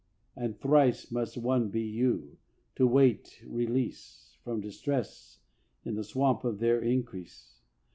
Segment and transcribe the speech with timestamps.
[0.35, 2.39] And thrice must one be you,
[2.75, 5.41] to wait release From duress
[5.85, 7.59] in the swamp of their increase.